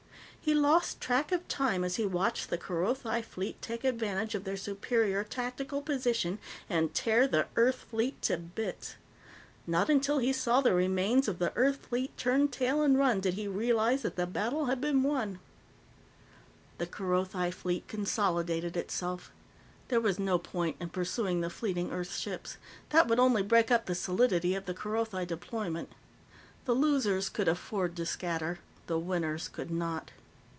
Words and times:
He 0.43 0.55
lost 0.55 0.99
track 0.99 1.31
of 1.31 1.47
time 1.47 1.83
as 1.83 1.97
he 1.97 2.05
watched 2.07 2.49
the 2.49 2.57
Kerothi 2.57 3.21
fleet 3.21 3.61
take 3.61 3.83
advantage 3.83 4.33
of 4.33 4.43
their 4.43 4.57
superior 4.57 5.23
tactical 5.23 5.83
position 5.83 6.39
and 6.67 6.91
tear 6.95 7.27
the 7.27 7.45
Earth 7.55 7.85
fleet 7.91 8.19
to 8.23 8.37
bits. 8.37 8.95
Not 9.67 9.87
until 9.87 10.17
he 10.17 10.33
saw 10.33 10.59
the 10.59 10.73
remains 10.73 11.27
of 11.27 11.37
the 11.37 11.53
Earth 11.55 11.75
fleet 11.85 12.17
turn 12.17 12.47
tail 12.47 12.81
and 12.81 12.97
run 12.97 13.19
did 13.19 13.35
he 13.35 13.47
realize 13.47 14.01
that 14.01 14.15
the 14.15 14.25
battle 14.25 14.65
had 14.65 14.81
been 14.81 15.03
won. 15.03 15.37
The 16.79 16.87
Kerothi 16.87 17.51
fleet 17.51 17.87
consolidated 17.87 18.75
itself. 18.75 19.31
There 19.89 20.01
was 20.01 20.17
no 20.17 20.39
point 20.39 20.75
in 20.79 20.89
pursuing 20.89 21.41
the 21.41 21.51
fleeting 21.51 21.91
Earth 21.91 22.15
ships; 22.17 22.57
that 22.89 23.07
would 23.07 23.19
only 23.19 23.43
break 23.43 23.69
up 23.69 23.85
the 23.85 23.93
solidity 23.93 24.55
of 24.55 24.65
the 24.65 24.73
Kerothi 24.73 25.23
deployment. 25.23 25.91
The 26.65 26.73
losers 26.73 27.29
could 27.29 27.47
afford 27.47 27.95
to 27.95 28.07
scatter; 28.07 28.57
the 28.87 28.97
winners 28.97 29.47
could 29.47 29.69
not. 29.69 30.09